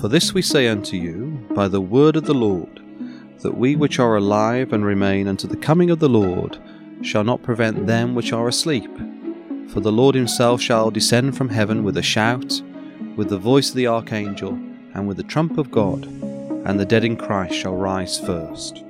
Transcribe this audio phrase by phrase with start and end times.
[0.00, 2.80] For this we say unto you by the word of the Lord,
[3.40, 6.56] that we which are alive and remain unto the coming of the Lord
[7.02, 8.90] shall not prevent them which are asleep.
[9.70, 12.62] For the Lord himself shall descend from heaven with a shout,
[13.16, 14.52] with the voice of the archangel,
[14.94, 18.84] and with the trump of God, and the dead in Christ shall rise first.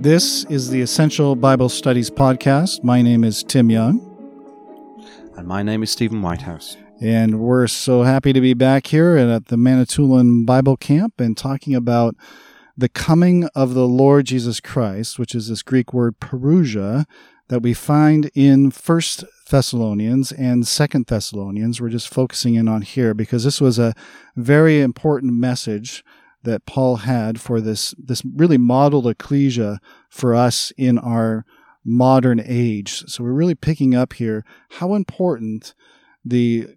[0.00, 2.82] This is the Essential Bible Studies Podcast.
[2.82, 4.00] My name is Tim Young.
[5.36, 6.76] And my name is Stephen Whitehouse.
[7.04, 11.74] And we're so happy to be back here at the Manitoulin Bible Camp and talking
[11.74, 12.16] about
[12.78, 17.04] the coming of the Lord Jesus Christ, which is this Greek word parousia
[17.48, 21.78] that we find in First Thessalonians and Second Thessalonians.
[21.78, 23.92] We're just focusing in on here because this was a
[24.34, 26.02] very important message
[26.44, 31.44] that Paul had for this this really modeled ecclesia for us in our
[31.84, 33.04] modern age.
[33.08, 35.74] So we're really picking up here how important
[36.24, 36.68] the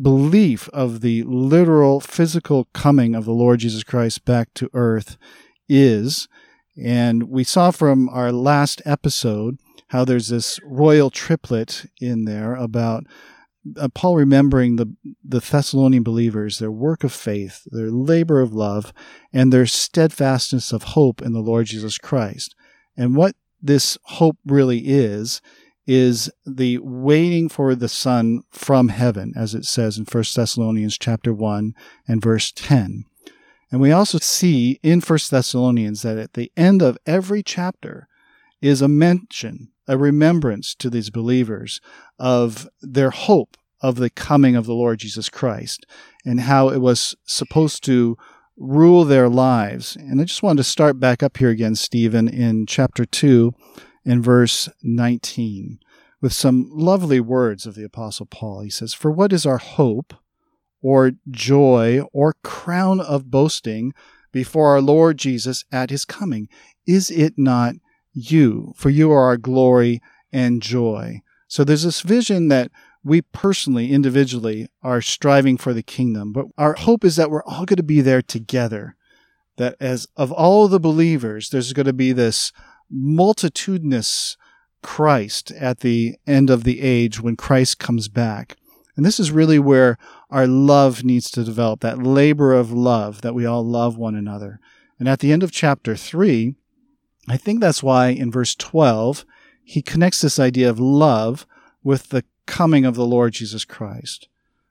[0.00, 5.16] belief of the literal physical coming of the Lord Jesus Christ back to earth
[5.68, 6.28] is.
[6.82, 9.58] And we saw from our last episode
[9.88, 13.04] how there's this royal triplet in there about
[13.76, 18.92] uh, Paul remembering the, the Thessalonian believers, their work of faith, their labor of love,
[19.32, 22.54] and their steadfastness of hope in the Lord Jesus Christ.
[22.96, 25.40] And what this hope really is,
[25.86, 31.32] is the waiting for the Son from heaven, as it says in 1 Thessalonians chapter
[31.32, 31.74] 1
[32.08, 33.04] and verse 10.
[33.70, 38.08] And we also see in 1 Thessalonians that at the end of every chapter
[38.60, 41.80] is a mention, a remembrance to these believers
[42.18, 45.86] of their hope of the coming of the Lord Jesus Christ
[46.24, 48.16] and how it was supposed to
[48.56, 49.96] rule their lives.
[49.96, 53.52] And I just wanted to start back up here again, Stephen, in chapter 2
[54.06, 55.80] in verse 19
[56.22, 58.60] with some lovely words of the Apostle Paul.
[58.60, 60.14] He says, For what is our hope
[60.80, 63.92] or joy or crown of boasting
[64.32, 66.48] before our Lord Jesus at his coming?
[66.86, 67.74] Is it not
[68.14, 68.72] you?
[68.76, 70.00] For you are our glory
[70.32, 71.22] and joy.
[71.48, 72.70] So there's this vision that
[73.04, 77.64] we personally, individually, are striving for the kingdom, but our hope is that we're all
[77.64, 78.96] going to be there together.
[79.58, 82.52] That as of all the believers, there's going to be this
[82.90, 84.36] multitudinous
[84.82, 88.56] Christ at the end of the age when Christ comes back.
[88.96, 89.98] And this is really where
[90.30, 94.60] our love needs to develop, that labor of love, that we all love one another.
[94.98, 96.54] And at the end of chapter 3,
[97.28, 99.24] I think that's why in verse 12,
[99.62, 101.46] he connects this idea of love
[101.82, 104.28] with the coming of the Lord Jesus Christ.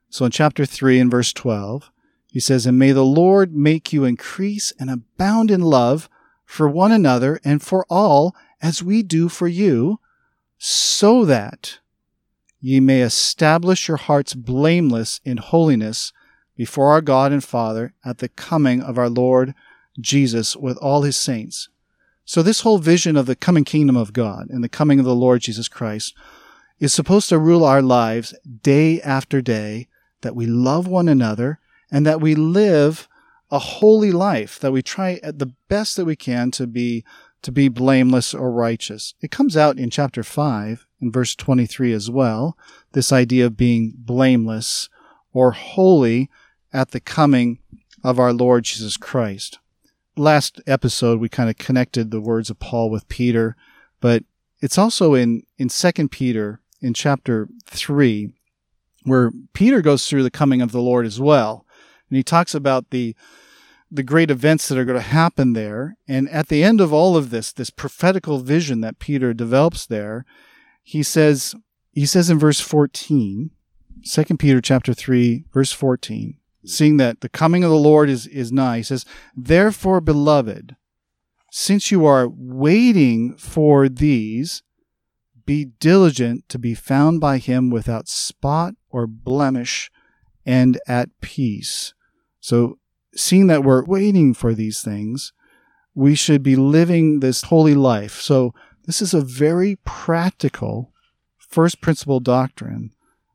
[0.08, 1.90] So in chapter 3 and verse 12,
[2.32, 6.08] he says, And may the Lord make you increase and abound in love
[6.46, 10.00] for one another and for all as we do for you,
[10.56, 11.80] so that
[12.60, 16.12] ye may establish your hearts blameless in holiness
[16.56, 19.54] before our God and Father at the coming of our Lord
[20.00, 21.68] Jesus with all his saints.
[22.24, 25.14] So this whole vision of the coming kingdom of God and the coming of the
[25.14, 26.14] Lord Jesus Christ
[26.80, 29.88] is supposed to rule our lives day after day,
[30.22, 33.08] that we love one another and that we live
[33.50, 37.04] a holy life, that we try at the best that we can to be
[37.42, 39.14] to be blameless or righteous.
[39.20, 42.56] It comes out in chapter 5 in verse 23 as well,
[42.92, 44.88] this idea of being blameless
[45.32, 46.28] or holy
[46.72, 47.60] at the coming
[48.02, 49.58] of our Lord Jesus Christ.
[50.16, 53.54] Last episode we kind of connected the words of Paul with Peter,
[54.00, 54.24] but
[54.60, 58.32] it's also in in 2 Peter in chapter 3
[59.04, 61.65] where Peter goes through the coming of the Lord as well.
[62.08, 63.14] And he talks about the
[63.90, 65.96] the great events that are going to happen there.
[66.08, 70.24] And at the end of all of this, this prophetical vision that Peter develops there,
[70.82, 71.54] he says,
[71.92, 73.50] he says in verse 14,
[74.04, 78.52] 2 Peter chapter 3, verse 14, seeing that the coming of the Lord is, is
[78.52, 79.06] nigh, he says,
[79.36, 80.76] Therefore, beloved,
[81.50, 84.62] since you are waiting for these,
[85.46, 89.90] be diligent to be found by him without spot or blemish
[90.46, 91.92] and at peace.
[92.40, 92.78] So
[93.14, 95.32] seeing that we're waiting for these things,
[95.94, 98.20] we should be living this holy life.
[98.20, 98.54] So
[98.84, 100.92] this is a very practical
[101.38, 102.92] first principle doctrine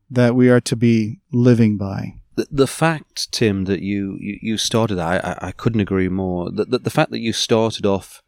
[0.10, 2.16] that we are to be living by.
[2.36, 6.50] The, the fact, Tim, that you, you, you started, I, I, couldn't agree more.
[6.50, 8.22] The, the, the fact that you started off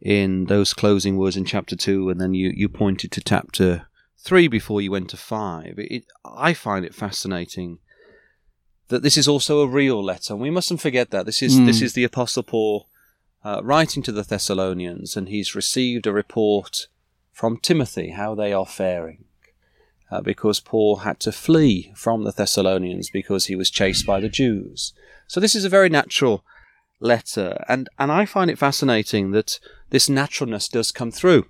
[0.00, 3.86] in those closing words in chapter 2 and then you, you pointed to chapter
[4.18, 7.78] 3 before you went to 5, it, I find it fascinating
[8.88, 10.34] that this is also a real letter.
[10.34, 11.66] And we mustn't forget that this is mm.
[11.66, 12.88] this is the Apostle Paul
[13.44, 16.88] uh, writing to the Thessalonians, and he's received a report
[17.32, 19.24] from Timothy how they are faring.
[20.10, 24.28] uh, because Paul had to flee from the Thessalonians because he was chased by the
[24.28, 24.92] Jews.
[25.26, 26.44] So this is a very natural
[27.00, 29.60] letter, and, and I find it fascinating that
[29.90, 31.46] this naturalness does come through.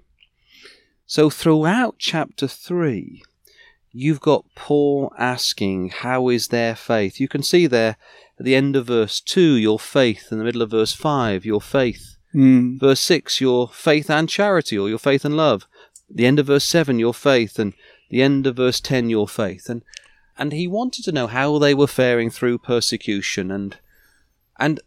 [1.06, 3.23] So throughout chapter 3,
[3.93, 7.20] you've got Paul asking, How is their faith?
[7.20, 7.96] You can see there
[8.38, 11.61] at the end of verse 2, your faith, in the middle of verse 5, your
[11.61, 12.17] faith.
[12.35, 12.79] Mm.
[12.79, 15.67] Verse 6, your faith and charity, or your faith and love.
[16.11, 17.75] The end of verse 7, your faith, and
[18.11, 19.69] the end of verse 10, your faith.
[19.69, 19.82] And
[20.38, 23.76] and he wanted to know how they were faring through persecution and
[24.56, 24.81] and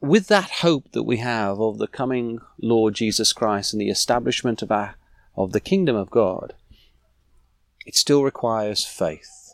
[0.00, 4.62] with that hope that we have of the coming Lord Jesus Christ and the establishment
[4.62, 4.96] of our
[5.36, 6.54] of the kingdom of God,
[7.86, 9.52] it still requires faith.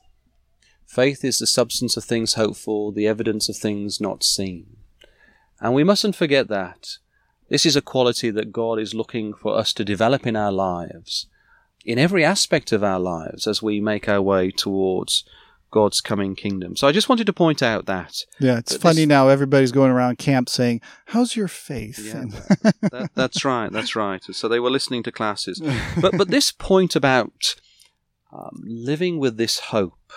[0.86, 4.76] Faith is the substance of things hoped for, the evidence of things not seen.
[5.60, 6.96] And we mustn't forget that.
[7.48, 11.26] This is a quality that God is looking for us to develop in our lives,
[11.84, 15.24] in every aspect of our lives, as we make our way towards
[15.70, 16.76] God's coming kingdom.
[16.76, 18.22] So I just wanted to point out that.
[18.38, 19.28] Yeah, it's But funny this- now.
[19.28, 22.32] Everybody's going around camp saying, "How's your faith?" Yeah, And-
[22.82, 23.70] that, that's right.
[23.70, 24.22] That's right.
[24.24, 25.60] So they were listening to classes,
[26.00, 27.56] but but this point about
[28.32, 30.12] um, living with this hope,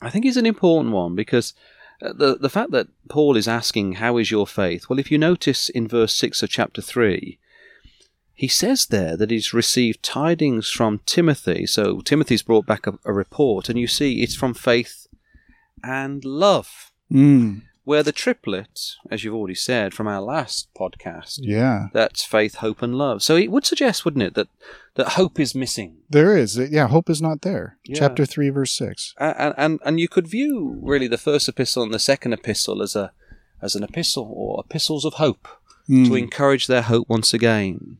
[0.00, 1.54] I think, is an important one because
[2.02, 5.18] uh, the the fact that Paul is asking, "How is your faith?" Well, if you
[5.18, 7.38] notice in verse six of chapter three,
[8.32, 11.66] he says there that he's received tidings from Timothy.
[11.66, 15.06] So Timothy's brought back a, a report, and you see it's from faith
[15.82, 21.88] and love Mm, where the triplet, as you've already said from our last podcast, yeah,
[21.92, 23.22] that's faith, hope, and love.
[23.22, 24.48] So it would suggest, wouldn't it, that,
[24.94, 25.98] that hope is missing.
[26.08, 26.56] there is.
[26.58, 27.78] Yeah, hope is not there.
[27.84, 27.98] Yeah.
[27.98, 29.14] Chapter three, verse six.
[29.18, 32.96] And, and, and you could view really the first epistle and the second epistle as
[32.96, 33.12] a
[33.62, 35.48] as an epistle or epistles of hope
[35.86, 37.98] Mm, to encourage their hope once again.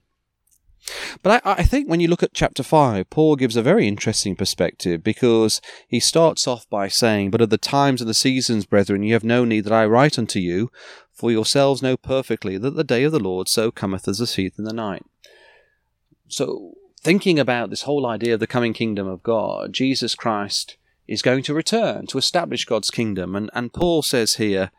[1.23, 4.37] But I, I think when you look at chapter 5, Paul gives a very interesting
[4.37, 9.03] perspective because he starts off by saying, But of the times and the seasons, brethren,
[9.03, 10.71] ye have no need that I write unto you,
[11.13, 14.59] for yourselves know perfectly that the day of the Lord so cometh as a thief
[14.59, 15.05] in the night.
[16.29, 20.77] So, thinking about this whole idea of the coming kingdom of God, Jesus Christ
[21.07, 23.37] is going to return to establish God's kingdom.
[23.37, 24.71] And, and Paul says here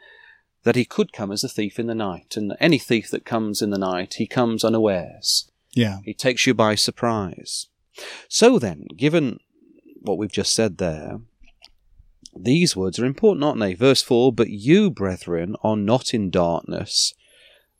[0.63, 2.35] that he could come as a thief in the night.
[2.35, 5.49] And any thief that comes in the night, he comes unawares.
[5.75, 7.67] Yeah, He takes you by surprise.
[8.27, 9.39] So then, given
[10.01, 11.19] what we've just said there,
[12.35, 13.73] these words are important, aren't they?
[13.75, 17.13] Verse 4 But you, brethren, are not in darkness,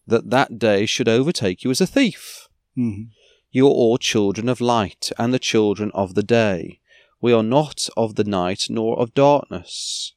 [0.08, 2.48] that that day should overtake you as a thief.
[2.78, 3.10] Mhm.
[3.52, 6.80] You are all children of light and the children of the day.
[7.22, 10.14] We are not of the night nor of darkness.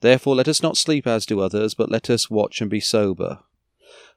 [0.00, 3.40] Therefore let us not sleep as do others, but let us watch and be sober.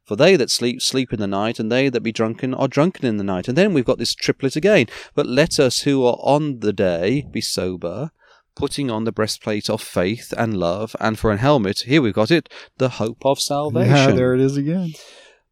[0.08, 3.06] For they that sleep, sleep in the night, and they that be drunken are drunken
[3.06, 3.48] in the night.
[3.50, 4.88] And then we've got this triplet again.
[5.14, 8.12] But let us who are on the day be sober,
[8.56, 12.32] putting on the breastplate of faith and love, and for an helmet, here we've got
[12.32, 13.92] it, the hope of salvation.
[13.94, 14.12] yeah.
[14.12, 14.94] There it is again.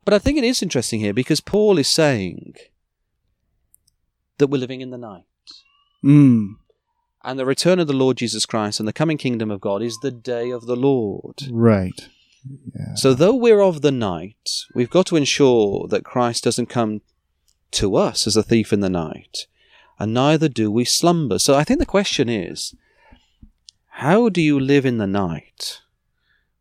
[0.05, 2.53] But I think it is interesting here because Paul is saying
[4.37, 5.23] that we're living in the night.
[6.03, 6.55] Mm,
[7.23, 9.97] And the return of the Lord Jesus Christ and the coming kingdom of God is
[10.01, 11.41] the day of the Lord.
[11.51, 12.07] right.
[12.75, 12.95] Yeah.
[12.95, 17.01] So, though we're of the night, we've got to ensure that Christ doesn't come
[17.71, 19.47] to us as a thief in the night,
[19.99, 21.39] and neither do we slumber.
[21.39, 22.75] So, I think the question is
[23.89, 25.81] how do you live in the night?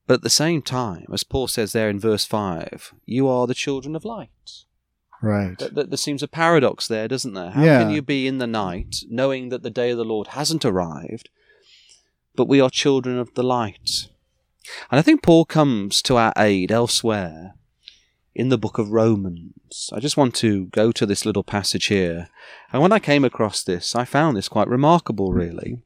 [0.06, 3.54] But at the same time, as Paul says there in verse 5, you are the
[3.54, 4.28] children of light.
[5.22, 5.58] Right.
[5.58, 7.50] Th- th- There seems a paradox there, doesn't there?
[7.52, 7.82] How Yeah.
[7.82, 11.30] can you be in the night knowing that the day of the Lord hasn't arrived,
[12.36, 14.08] but we are children of the light?
[14.90, 17.54] And I think Paul comes to our aid elsewhere
[18.34, 19.90] in the book of Romans.
[19.92, 22.28] I just want to go to this little passage here.
[22.72, 25.78] And when I came across this, I found this quite remarkable, really.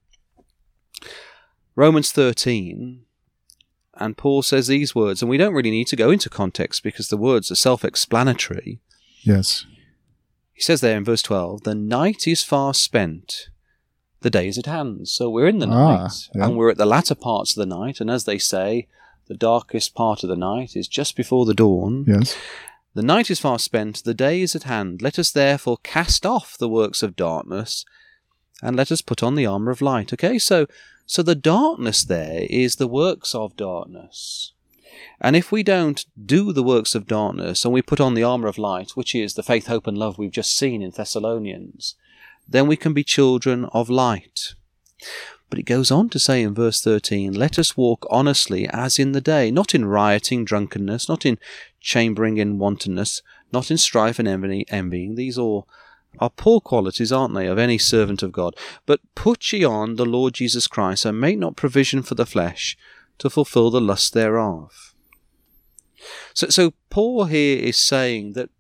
[1.77, 3.05] Romans 13,
[3.95, 7.09] and Paul says these words, and we don't really need to go into context because
[7.09, 8.81] the words are self explanatory.
[9.23, 9.67] Yes.
[10.53, 13.49] He says there in verse 12, the night is far spent,
[14.21, 15.09] the day is at hand.
[15.09, 16.47] So we're in the Ah, night, yeah.
[16.47, 18.87] and we're at the latter parts of the night, and as they say,
[19.27, 22.05] the darkest part of the night is just before the dawn.
[22.09, 22.37] Yes.
[22.95, 25.03] The night is far spent, the day is at hand.
[25.03, 27.85] Let us therefore cast off the works of darkness,
[28.63, 30.13] and let us put on the armour of light.
[30.13, 30.67] Okay, so
[31.07, 34.53] so the darkness there is the works of darkness.
[35.21, 38.49] And if we don't do the works of darkness and we put on the armour
[38.49, 41.95] of light, which is the faith, hope, and love we've just seen in Thessalonians,
[42.49, 44.55] then we can be children of light.
[45.51, 49.13] But it goes on to say in verse 13, Let us walk honestly as in
[49.13, 51.39] the day, not in rioting, drunkenness, not in
[51.81, 55.15] chambering in wantonness, not in strife and envy, envying.
[55.15, 55.67] These all
[56.19, 58.55] are poor qualities, aren't they, of any servant of God?
[58.85, 62.77] But put ye on the Lord Jesus Christ, and make not provision for the flesh
[63.19, 64.95] to fulfill the lust thereof.
[66.35, 68.51] So, so Paul here is saying that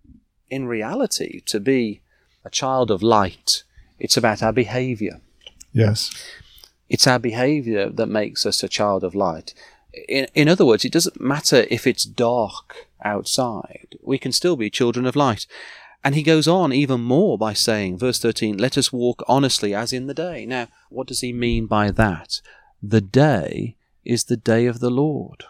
[0.50, 2.00] in reality, to be
[2.44, 3.64] a child of light,
[3.98, 5.20] it's about our behavior.
[5.72, 6.10] Yes.
[6.88, 9.54] It's our behavior that makes us a child of light.
[10.08, 14.70] In, in other words, it doesn't matter if it's dark outside, we can still be
[14.70, 15.46] children of light.
[16.04, 19.92] And he goes on even more by saying, verse 13, let us walk honestly as
[19.92, 20.46] in the day.
[20.46, 22.40] Now, what does he mean by that?
[22.82, 25.44] The day is the day of the Lord.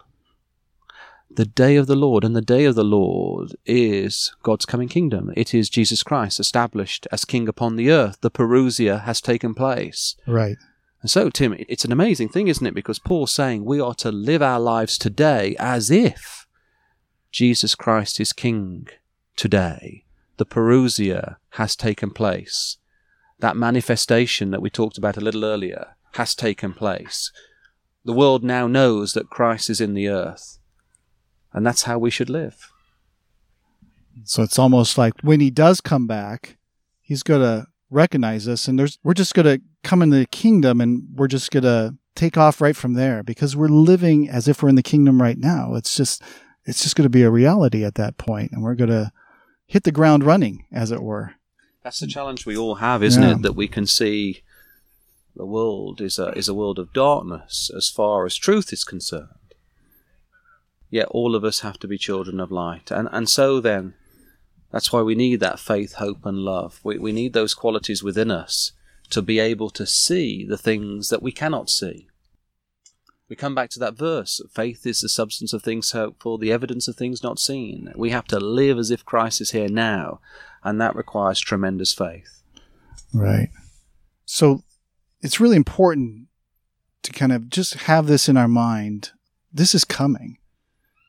[1.30, 5.32] The day of the Lord, and the day of the Lord is God's coming kingdom.
[5.36, 8.20] It is Jesus Christ established as king upon the earth.
[8.20, 10.16] The parousia has taken place.
[10.26, 10.56] Right.
[11.02, 12.74] And so, Tim, it's an amazing thing, isn't it?
[12.74, 16.46] Because Paul's saying we are to live our lives today as if
[17.30, 18.88] Jesus Christ is king
[19.36, 20.04] today
[20.38, 22.78] the parousia has taken place.
[23.40, 27.30] That manifestation that we talked about a little earlier has taken place.
[28.04, 30.58] The world now knows that Christ is in the earth,
[31.58, 32.70] and that's how we should live.
[34.24, 36.56] So it's almost like when he does come back,
[37.00, 40.80] he's going to recognize us, and there's we're just going to come into the kingdom,
[40.80, 44.62] and we're just going to take off right from there because we're living as if
[44.62, 45.74] we're in the kingdom right now.
[45.74, 46.22] It's just
[46.64, 49.12] it's just going to be a reality at that point, and we're going to
[49.66, 51.34] hit the ground running, as it were.
[51.82, 53.32] That's the challenge we all have, isn't yeah.
[53.32, 53.42] it?
[53.42, 54.42] That we can see
[55.34, 59.28] the world is a is a world of darkness as far as truth is concerned.
[60.90, 63.94] Yet all of us have to be children of light, and and so then,
[64.70, 66.80] that's why we need that faith, hope, and love.
[66.82, 68.72] We we need those qualities within us
[69.10, 72.08] to be able to see the things that we cannot see.
[73.28, 76.52] We come back to that verse faith is the substance of things hoped for, the
[76.52, 77.92] evidence of things not seen.
[77.94, 80.20] We have to live as if Christ is here now,
[80.64, 82.42] and that requires tremendous faith.
[83.12, 83.50] Right.
[84.24, 84.62] So
[85.20, 86.28] it's really important
[87.02, 89.10] to kind of just have this in our mind.
[89.52, 90.38] This is coming.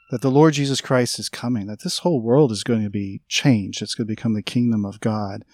[0.10, 3.22] That the Lord Jesus Christ is coming, that this whole world is going to be
[3.28, 3.82] changed.
[3.82, 5.46] It's going to become the kingdom of God.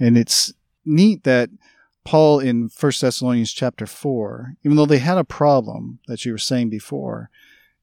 [0.00, 0.52] And it's
[0.84, 1.50] neat that
[2.04, 6.38] Paul in 1 Thessalonians chapter 4, even though they had a problem that you were
[6.38, 7.28] saying before,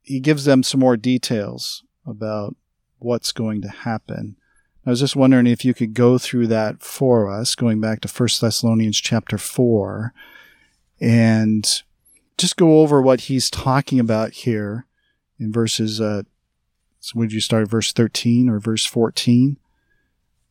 [0.01, 2.55] he gives them some more details about
[2.97, 4.35] what's going to happen.
[4.85, 8.07] I was just wondering if you could go through that for us, going back to
[8.07, 10.13] 1 Thessalonians chapter 4,
[10.99, 11.83] and
[12.37, 14.85] just go over what he's talking about here
[15.39, 16.23] in verses, uh,
[16.99, 19.57] so would you start verse 13 or verse 14?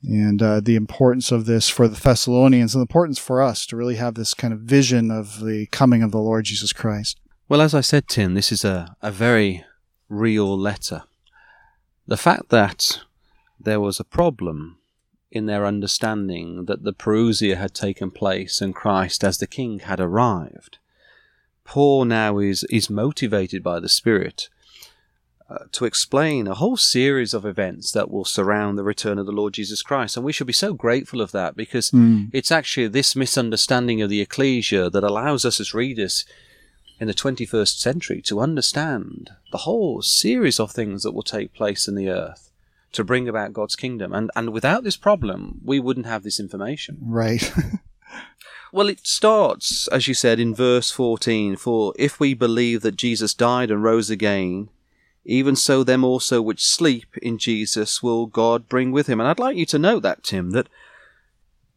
[0.06, 3.76] and uh, the importance of this for the Thessalonians and the importance for us to
[3.76, 7.18] really have this kind of vision of the coming of the Lord Jesus Christ.
[7.48, 9.64] Well, as I said, Tim, this is a, a very
[10.08, 11.04] real letter.
[12.06, 13.00] The fact that
[13.58, 14.78] there was a problem
[15.30, 20.00] in their understanding that the Parousia had taken place and Christ as the King had
[20.00, 20.78] arrived.
[21.64, 24.50] Paul now is, is motivated by the Spirit
[25.50, 29.32] uh, to explain a whole series of events that will surround the return of the
[29.32, 30.16] Lord Jesus Christ.
[30.16, 32.30] And we should be so grateful of that because mm.
[32.32, 36.24] it's actually this misunderstanding of the ecclesia that allows us as readers
[36.98, 41.86] in the 21st century to understand the whole series of things that will take place
[41.88, 42.50] in the earth
[42.92, 44.12] to bring about God's kingdom.
[44.12, 46.98] And, and without this problem, we wouldn't have this information.
[47.00, 47.52] Right.
[48.74, 53.32] Well, it starts, as you said, in verse 14 For if we believe that Jesus
[53.32, 54.68] died and rose again,
[55.24, 59.20] even so them also which sleep in Jesus will God bring with him.
[59.20, 60.68] And I'd like you to note that, Tim, that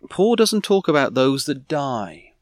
[0.09, 2.33] Paul doesn't talk about those that die.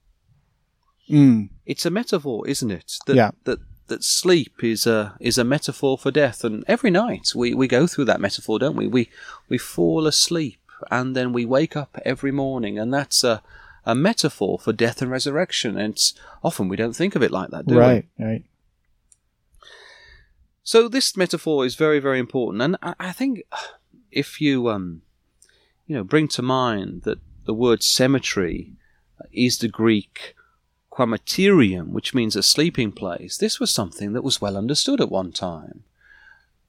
[1.10, 1.50] Mm.
[1.66, 2.94] It's a metaphor, isn't it?
[3.06, 3.32] That, yeah.
[3.44, 7.68] That that sleep is a is a metaphor for death, and every night we, we
[7.68, 8.88] go through that metaphor, don't we?
[8.88, 9.10] We
[9.48, 10.60] we fall asleep
[10.92, 13.42] and then we wake up every morning, and that's a
[13.86, 15.78] a metaphor for death and resurrection.
[15.78, 15.98] And
[16.44, 18.26] often we don't think of it like that, do right, we?
[18.26, 18.44] Right, right.
[20.66, 23.44] So this metaphor is very, very important, and I, think
[24.12, 25.04] if you, um,
[25.86, 28.74] you know, bring to mind that the word cemetery
[29.32, 30.34] is the Greek
[30.92, 33.38] koimeterion, which means a sleeping place.
[33.38, 35.84] This was something that was well understood at one time.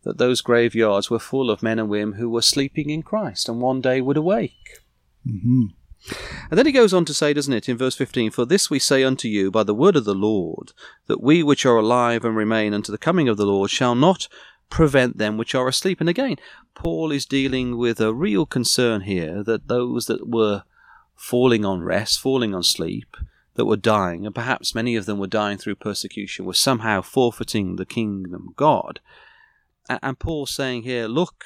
[0.03, 3.63] That those graveyards were full of men and women who were sleeping in Christ and
[3.63, 4.83] one day would awake.
[5.27, 5.69] Mm-hmm.
[6.51, 8.79] And then he goes on to say, doesn't it, in verse 15, For this we
[8.79, 10.73] say unto you by the word of the Lord,
[11.07, 14.29] that we which are alive and remain unto the coming of the Lord shall not
[14.71, 16.01] prevent them which are asleep.
[16.01, 16.37] And again,
[16.75, 20.65] Paul is dealing with a real concern here that those that were
[21.15, 23.17] falling on rest, falling on sleep,
[23.55, 27.77] that were dying, and perhaps many of them were dying through persecution, were somehow forfeiting
[27.77, 29.01] the kingdom of God.
[29.89, 31.45] And Paul's saying here, look,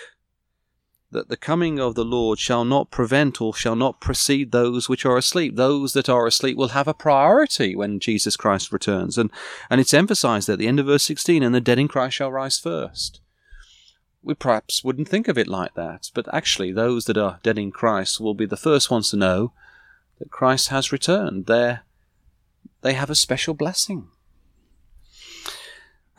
[1.12, 5.04] that the coming of the Lord shall not prevent or shall not precede those which
[5.04, 5.56] are asleep.
[5.56, 9.18] Those that are asleep will have a priority when Jesus Christ returns.
[9.18, 9.30] And,
[9.68, 12.30] and it's emphasized at the end of verse 16, and the dead in Christ shall
[12.30, 13.20] rise first.
[14.22, 17.72] We perhaps wouldn't think of it like that, but actually, those that are dead in
[17.72, 19.52] Christ will be the first ones to know
[20.18, 21.46] that Christ has returned.
[21.46, 21.82] They're,
[22.82, 24.08] they have a special blessing.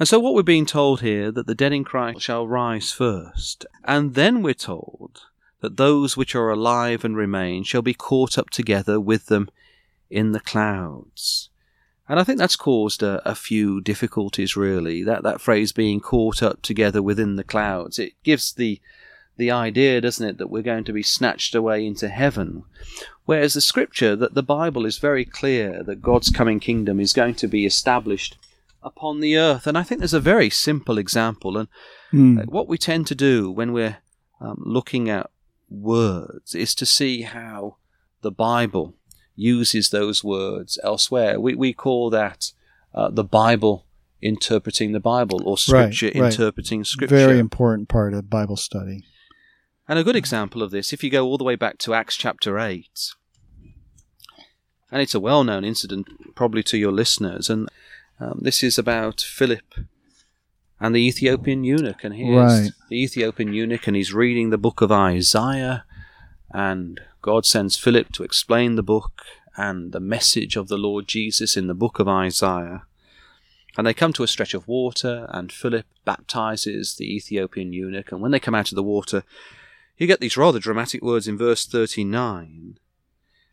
[0.02, 3.68] And so, what we're being told here that the dead in Christ shall rise first,
[3.84, 5.28] and then we're told
[5.60, 9.48] that those which are alive and remain shall be caught up together with them
[10.10, 11.52] in the clouds.
[12.10, 15.04] And I think that's caused a, a, few difficulties, really.
[15.04, 18.00] That that phrase being caught up together within the clouds.
[18.00, 18.82] It gives the
[19.38, 22.64] the idea, doesn't it, that we're going to be snatched away into heaven.
[23.26, 27.36] Whereas the scripture, that the Bible is very clear that God's coming kingdom is going
[27.36, 28.36] to be established
[28.84, 29.68] upon the earth.
[29.68, 31.58] And I think there's a very simple example.
[31.58, 31.68] And
[32.14, 32.46] mm.
[32.48, 33.98] what we tend to do when we're
[34.40, 35.30] um, looking at
[35.70, 37.78] words is to see how
[38.22, 38.96] the Bible
[39.36, 41.40] uses those words elsewhere.
[41.40, 42.52] We, we call that
[42.94, 43.86] uh, the Bible
[44.22, 46.32] interpreting the Bible or Scripture right, right.
[46.32, 47.16] interpreting Scripture.
[47.16, 49.04] Very important part of Bible study.
[49.88, 52.16] And a good example of this, if you go all the way back to Acts
[52.16, 52.88] chapter 8,
[54.92, 57.68] and it's a well known incident probably to your listeners, and
[58.22, 59.74] um, this is about Philip
[60.80, 62.72] and the Ethiopian eunuch, and here's right.
[62.90, 65.86] the Ethiopian eunuch, and he's reading the book of Isaiah,
[66.52, 69.24] and God sends Philip to explain the book
[69.58, 72.84] and the message of the Lord Jesus in the book of Isaiah.
[73.78, 78.12] And they come to a stretch of water, and Philip baptizes the Ethiopian eunuch.
[78.12, 79.24] And when they come out of the water,
[79.98, 82.78] you get these rather dramatic words in verse 39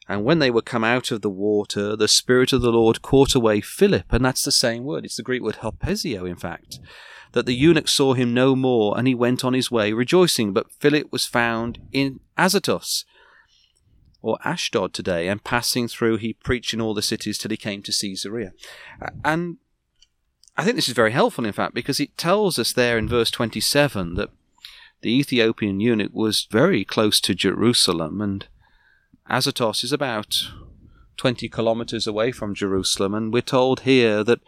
[0.09, 3.35] and when they were come out of the water, the Spirit of the Lord caught
[3.35, 5.05] away Philip, and that's the same word.
[5.05, 6.81] It's the Greek word harpazo, in fact.
[7.33, 10.55] That the eunuch saw him no more, and he went on his way rejoicing.
[10.55, 13.05] But Philip was found in Azotus,
[14.23, 17.83] or Ashdod today, and passing through, he preached in all the cities till he came
[17.83, 18.53] to Caesarea.
[19.25, 19.59] And
[20.57, 23.31] I think this is very helpful, in fact, because it tells us there in verse
[23.31, 24.31] 27 that
[25.03, 28.47] the Ethiopian eunuch was very close to Jerusalem, and
[29.29, 30.51] Azotus is about
[31.17, 34.41] 20 kilometers away from Jerusalem, and we're told here that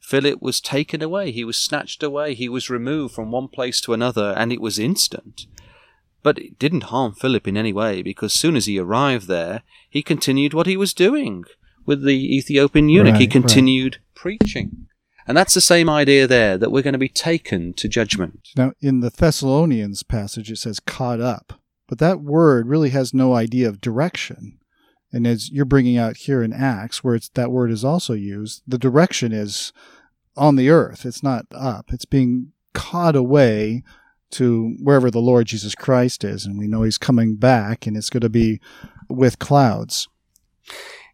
[0.00, 1.30] Philip was taken away.
[1.30, 2.34] He was snatched away.
[2.34, 5.46] He was removed from one place to another, and it was instant.
[6.22, 10.02] But it didn't harm Philip in any way, because soon as he arrived there, he
[10.02, 11.44] continued what he was doing
[11.86, 13.12] with the Ethiopian eunuch.
[13.12, 14.14] Right, he continued right.
[14.14, 14.88] preaching.
[15.26, 18.48] And that's the same idea there, that we're going to be taken to judgment.
[18.56, 21.60] Now, in the Thessalonians passage, it says caught up.
[21.94, 24.58] But that word really has no idea of direction.
[25.12, 28.78] And as you're bringing out here in Acts, where that word is also used, the
[28.78, 29.72] direction is
[30.36, 31.06] on the earth.
[31.06, 31.92] It's not up.
[31.92, 33.84] It's being caught away
[34.30, 36.44] to wherever the Lord Jesus Christ is.
[36.44, 38.60] And we know he's coming back, and it's going to be
[39.08, 40.08] with clouds.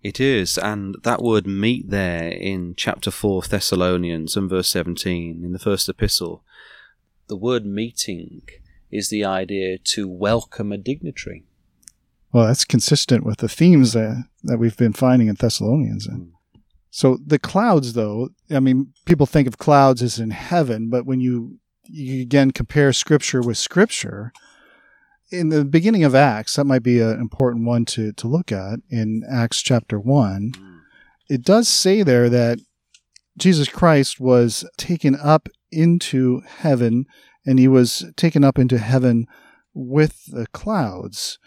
[0.03, 5.45] It is, and that word meet there in chapter 4 of Thessalonians and verse 17
[5.45, 6.43] in the first epistle,
[7.27, 8.41] the word meeting
[8.91, 11.45] is the idea to welcome a dignitary.
[12.33, 16.07] Well, that's consistent with the themes that, that we've been finding in Thessalonians.
[16.07, 16.31] Mm.
[16.91, 21.21] So the clouds, though, I mean, people think of clouds as in heaven, but when
[21.21, 24.33] you, you again compare scripture with scripture,
[25.31, 28.81] in the beginning of Acts, that might be an important one to, to look at
[28.91, 30.53] in Acts chapter 1.
[30.53, 30.81] Mm.
[31.29, 32.59] It does say there that
[33.39, 37.07] Jesus Christ was taken up into heaven
[37.47, 39.27] and he was taken up into heaven
[39.75, 41.39] with the clouds.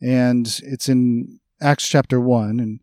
[0.00, 2.80] And it's in Acts chapter 1 and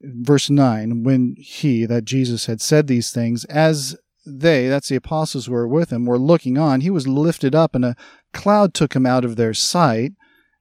[0.00, 5.46] verse 9 when he, that Jesus, had said these things, as they, that's the apostles
[5.46, 7.96] who were with him, were looking on, he was lifted up, and a
[8.32, 10.12] cloud took him out of their sight.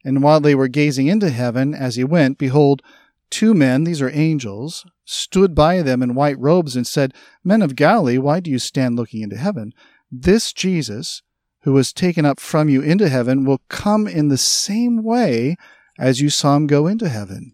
[0.06, 2.82] And while they were gazing into heaven as he went, behold,
[3.30, 7.76] two men, these are angels, stood by them in white robes and said, Men of
[7.76, 9.74] Galilee, why do you stand looking into heaven?
[10.10, 11.22] This Jesus,
[11.62, 15.56] who was taken up from you into heaven will come in the same way
[16.00, 17.54] as you saw him go into heaven.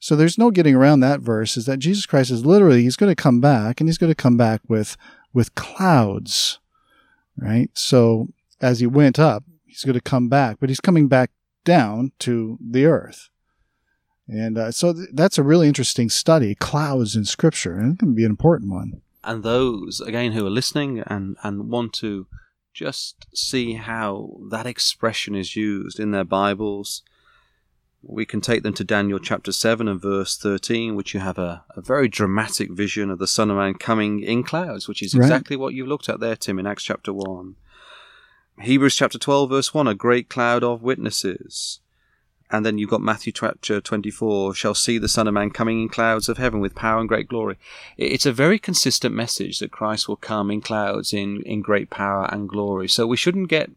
[0.00, 3.14] So there's no getting around that verse is that Jesus Christ is literally he's going
[3.14, 4.96] to come back and he's going to come back with
[5.32, 6.58] with clouds.
[7.36, 7.70] Right?
[7.74, 8.28] So
[8.60, 11.30] as he went up, he's going to come back, but he's coming back
[11.64, 13.28] down to the earth.
[14.28, 18.14] And uh, so th- that's a really interesting study, clouds in scripture, and it can
[18.14, 19.02] be an important one.
[19.24, 22.26] And those again who are listening and and want to
[22.72, 27.02] just see how that expression is used in their Bibles.
[28.02, 31.64] We can take them to Daniel chapter 7 and verse 13, which you have a,
[31.76, 35.56] a very dramatic vision of the Son of Man coming in clouds, which is exactly
[35.56, 35.60] right.
[35.60, 37.56] what you've looked at there, Tim, in Acts chapter 1.
[38.60, 41.80] Hebrews chapter 12, verse 1, a great cloud of witnesses.
[42.52, 45.88] And then you've got Matthew chapter 24, shall see the Son of Man coming in
[45.88, 47.58] clouds of heaven with power and great glory.
[47.96, 52.28] It's a very consistent message that Christ will come in clouds in, in great power
[52.30, 52.88] and glory.
[52.88, 53.70] So we shouldn't get,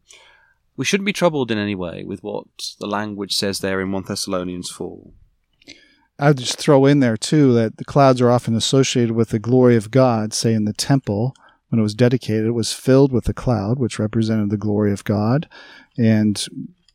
[0.76, 2.48] we shouldn't be troubled in any way with what
[2.80, 5.08] the language says there in 1 Thessalonians 4.
[6.20, 9.78] I'd just throw in there too that the clouds are often associated with the glory
[9.78, 11.34] of God, say in the temple
[11.70, 15.04] when it was dedicated, it was filled with a cloud, which represented the glory of
[15.04, 15.50] God.
[15.98, 16.46] And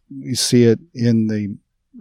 [0.09, 1.57] you see it in the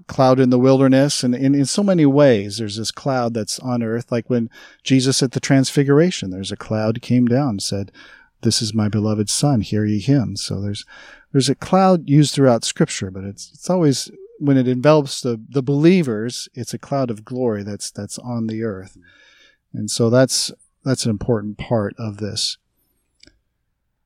[0.08, 3.82] cloud in the wilderness and in, in so many ways there's this cloud that's on
[3.82, 4.48] earth like when
[4.84, 7.92] jesus at the transfiguration there's a cloud came down and said
[8.42, 10.36] this is my beloved son hear ye him.
[10.36, 10.86] So there's
[11.32, 15.64] there's a cloud used throughout scripture but it's it's always when it envelops the the
[15.64, 18.98] believers it's a cloud of glory that's that's on the earth.
[19.74, 20.52] And so that's
[20.84, 22.58] that's an important part of this.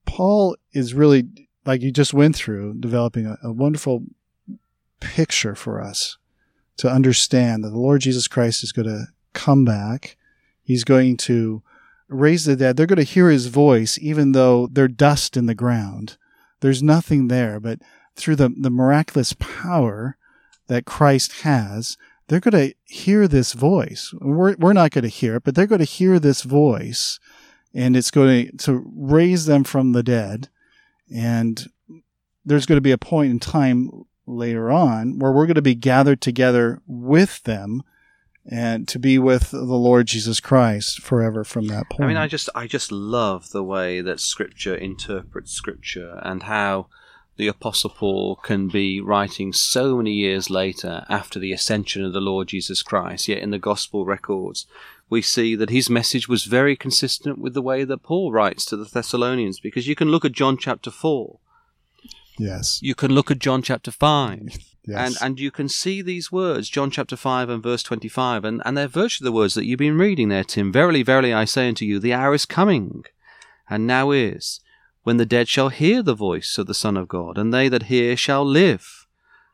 [0.06, 1.28] Paul is really
[1.65, 4.04] like you just went through developing a, a wonderful
[5.04, 6.18] picture for us
[6.78, 10.18] to understand that the Lord Jesus Christ is going to come back.
[10.63, 11.62] He's going to
[12.08, 12.78] raise the dead.
[12.78, 16.18] They're going to hear his voice, even though they're dust in the ground.
[16.62, 17.80] There's nothing there, but
[18.16, 20.18] through the, the miraculous power
[20.68, 24.13] that Christ has, they're going to hear this voice.
[24.22, 27.20] We're, we're not going to hear it, but they're going to hear this voice
[27.74, 30.50] and it's going to raise them from the dead.
[31.13, 31.66] And
[32.46, 35.76] there's going to be a point in time later on where we're going to be
[35.76, 37.84] gathered together with them
[38.46, 42.04] and to be with the Lord Jesus Christ forever from that point.
[42.04, 46.88] I mean, I just I just love the way that Scripture interprets Scripture and how
[47.36, 52.22] the Apostle Paul can be writing so many years later after the ascension of the
[52.22, 53.28] Lord Jesus Christ.
[53.28, 54.68] Yet in the Gospel records,
[55.10, 58.78] we see that his message was very consistent with the way that Paul writes to
[58.78, 59.60] the Thessalonians.
[59.60, 61.40] Because you can look at John chapter four
[62.38, 62.80] Yes.
[62.82, 64.58] You can look at John chapter 5.
[64.86, 65.22] Yes.
[65.22, 68.78] And, and you can see these words, John chapter 5 and verse 25, and, and
[68.78, 70.74] they're virtually the words that you've been reading there, Tim.
[70.74, 73.06] Verily, verily, I say unto you, the hour is coming,
[73.69, 74.60] and now is,
[75.04, 77.84] when the dead shall hear the voice of the Son of God, and they that
[77.84, 79.08] hear shall live.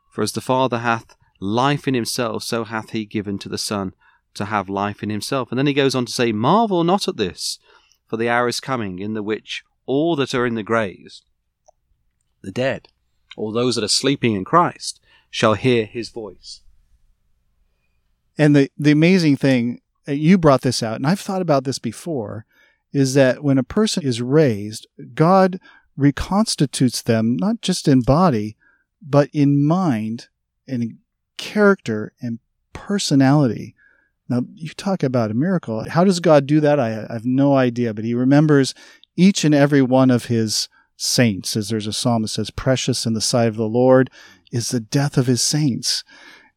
[0.10, 3.94] For as the Father hath life in himself, so hath he given to the Son
[4.34, 5.52] to have life in himself.
[5.52, 7.60] And then he goes on to say, Marvel not at this,
[8.08, 11.24] for the hour is coming, in the which all that are in the graves,
[12.42, 12.88] the dead,
[13.38, 15.00] or those that are sleeping in Christ,
[15.30, 16.62] shall hear his voice.
[18.38, 21.80] And the, the amazing thing, uh, you brought this out, and I've thought about this
[21.80, 22.46] before,
[22.94, 25.60] is that when a person is raised, God
[25.98, 28.56] reconstitutes them not just in body,
[29.02, 30.28] but in mind
[30.68, 30.98] and in
[31.38, 32.40] character and
[32.74, 33.76] personality.
[34.30, 35.84] Now, you talk about a miracle.
[35.90, 36.80] How does God do that?
[36.80, 38.74] I, I have no idea, but He remembers
[39.16, 40.70] each and every one of His
[41.00, 44.10] saints, as there's a psalm that says, Precious in the sight of the Lord
[44.52, 46.04] is the death of his saints.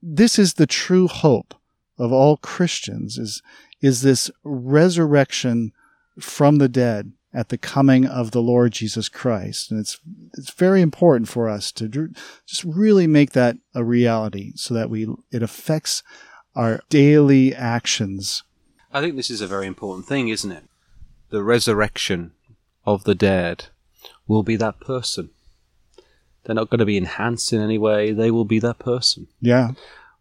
[0.03, 1.55] This is the true hope
[1.97, 3.41] of all Christians is,
[3.81, 5.73] is this resurrection
[6.19, 9.71] from the dead at the coming of the Lord Jesus Christ.
[9.71, 9.99] And it's,
[10.37, 11.89] it's very important for us to
[12.47, 16.03] just really make that a reality so that we, it affects
[16.55, 18.43] our daily actions.
[18.93, 20.65] I think this is a very important thing, isn't it?
[21.31, 22.33] The resurrection
[22.85, 23.67] of the dead
[24.27, 25.31] will be that person.
[26.45, 28.13] They're not going to be enhanced in any way.
[28.13, 29.29] They will be that person.
[29.41, 29.73] Yeah.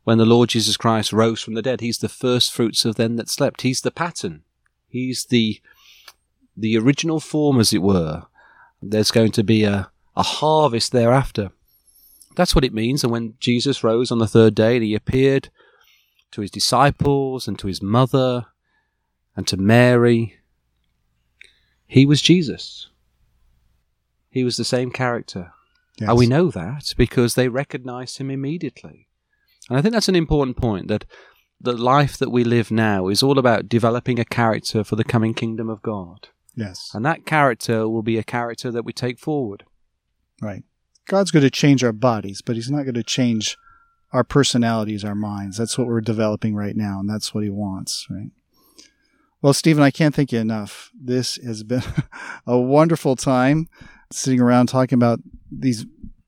[0.03, 3.15] When the Lord Jesus Christ rose from the dead, He's the first fruits of them
[3.17, 3.61] that slept.
[3.61, 4.43] He's the pattern.
[4.87, 5.61] He's the
[6.57, 8.23] the original form, as it were.
[8.81, 11.51] There's going to be a, a harvest thereafter.
[12.35, 13.03] That's what it means.
[13.03, 15.49] And when Jesus rose on the third day, and He appeared
[16.31, 18.47] to His disciples and to His mother
[19.35, 20.37] and to Mary.
[21.87, 22.87] He was Jesus.
[24.31, 25.53] He was the same character.
[25.99, 26.09] Yes.
[26.09, 29.07] And we know that because they recognized him immediately.
[29.69, 31.05] And I think that's an important point that
[31.59, 35.33] the life that we live now is all about developing a character for the coming
[35.33, 36.29] kingdom of God.
[36.55, 36.91] Yes.
[36.93, 39.65] And that character will be a character that we take forward.
[40.41, 40.63] Right.
[41.07, 43.57] God's going to change our bodies, but he's not going to change
[44.11, 45.57] our personalities, our minds.
[45.57, 48.31] That's what we're developing right now, and that's what he wants, right?
[49.41, 50.91] Well, Stephen, I can't thank you enough.
[50.93, 51.83] This has been
[52.47, 53.67] a wonderful time
[54.13, 55.19] sitting around talking about
[55.51, 55.85] these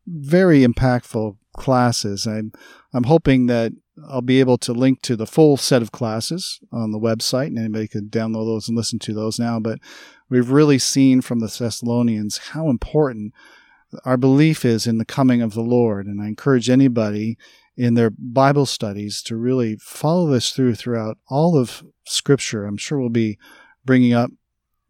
[0.08, 2.26] very impactful classes.
[2.26, 2.52] I'm
[2.94, 3.74] I'm hoping that
[4.10, 7.60] I'll be able to link to the full set of classes on the website, and
[7.60, 9.60] anybody could download those and listen to those now.
[9.60, 9.80] But
[10.30, 13.34] we've really seen from the Thessalonians how important
[14.06, 17.38] our belief is in the coming of the Lord, and I encourage anybody
[17.76, 22.66] in their Bible studies to really follow this through throughout all of Scripture.
[22.66, 23.38] I'm sure we'll be
[23.86, 24.32] bringing up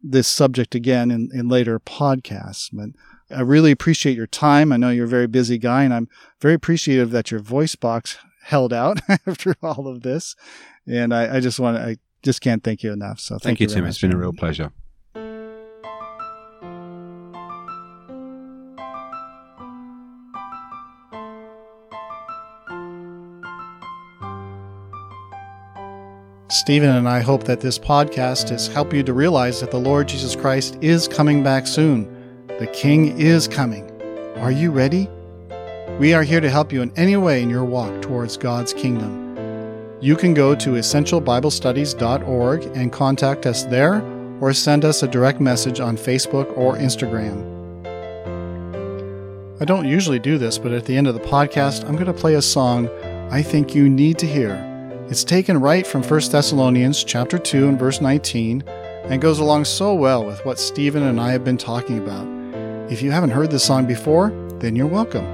[0.04, 2.68] this subject again in, in later podcasts.
[2.72, 2.90] But
[3.34, 4.72] I really appreciate your time.
[4.72, 6.08] I know you're a very busy guy, and I'm
[6.40, 10.36] very appreciative that your voice box held out after all of this.
[10.86, 13.18] And I, I just want to, I just can't thank you enough.
[13.18, 13.84] So thank, thank you, you Tim.
[13.84, 13.90] much.
[13.92, 14.72] It's been a real pleasure.
[26.64, 30.08] Stephen and I hope that this podcast has helped you to realize that the Lord
[30.08, 32.08] Jesus Christ is coming back soon.
[32.58, 33.84] The King is coming.
[34.36, 35.06] Are you ready?
[35.98, 39.36] We are here to help you in any way in your walk towards God's kingdom.
[40.00, 44.02] You can go to essentialbiblestudies.org and contact us there
[44.40, 47.52] or send us a direct message on Facebook or Instagram.
[49.60, 52.14] I don't usually do this, but at the end of the podcast, I'm going to
[52.14, 52.88] play a song
[53.30, 54.73] I think you need to hear.
[55.10, 59.92] It's taken right from 1 Thessalonians chapter 2 and verse 19 and goes along so
[59.92, 62.26] well with what Stephen and I have been talking about.
[62.90, 65.26] If you haven't heard this song before, then you're welcome.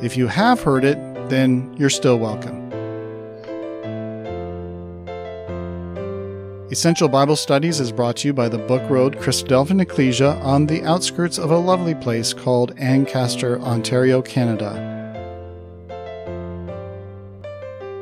[0.00, 0.96] If you have heard it,
[1.28, 2.70] then you're still welcome.
[6.70, 10.84] Essential Bible Studies is brought to you by the Book Road Christadelphian Ecclesia on the
[10.84, 14.89] outskirts of a lovely place called Ancaster, Ontario, Canada.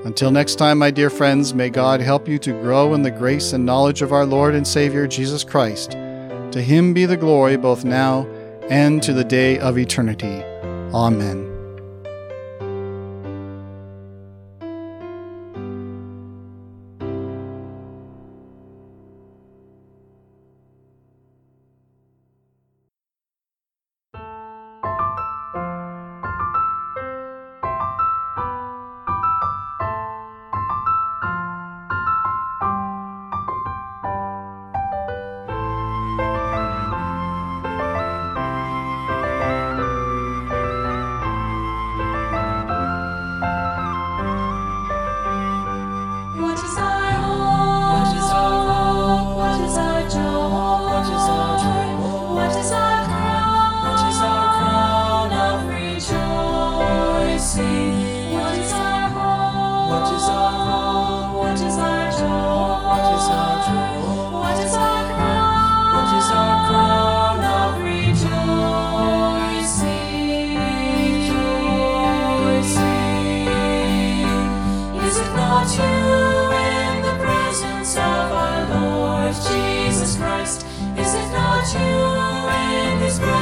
[0.04, 3.52] Until next time, my dear friends, may God help you to grow in the grace
[3.52, 5.92] and knowledge of our Lord and Savior Jesus Christ.
[6.52, 8.26] To him be the glory both now
[8.70, 10.42] and to the day of eternity.
[10.94, 11.47] Amen.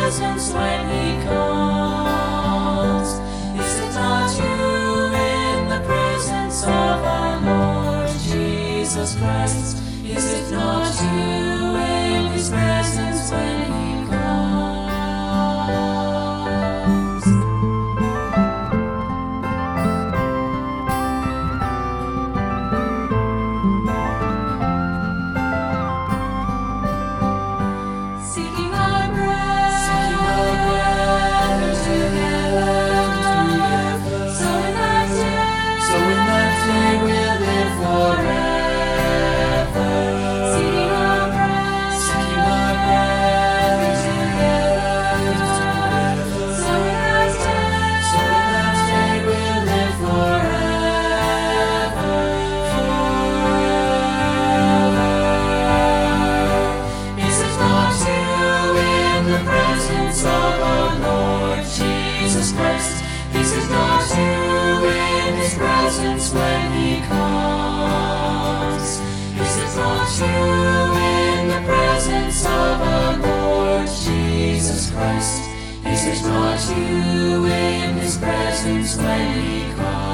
[0.06, 3.08] Presence when He comes?
[3.58, 4.58] Is it not you
[5.34, 9.82] in the presence of our Lord Jesus Christ?
[10.04, 11.15] Is it not you
[74.96, 75.42] Christ?
[75.84, 80.05] Is it not you in His presence when He comes?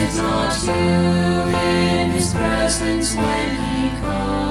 [0.00, 4.47] is not you in his presence when he comes.